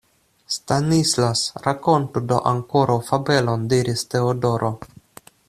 Stanislas, 0.53 1.43
rakontu 1.65 2.23
do 2.31 2.41
ankoraŭ 2.53 2.97
fabelon! 3.11 3.69
diris 3.75 4.07
Teodoro. 4.15 4.75